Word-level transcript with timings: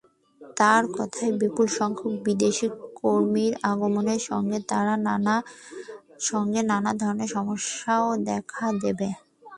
তাঁর 0.57 0.83
কথায়, 0.97 1.31
বিপুলসংখ্যক 1.41 2.13
বিদেশি 2.25 2.67
কর্মীর 2.99 3.53
আগমনের 3.71 4.21
সঙ্গে 4.29 4.57
নানা 6.69 6.91
ধরনের 7.01 7.29
সমস্যাও 7.35 8.07
দেখা 8.29 8.65
দেবে। 8.83 9.09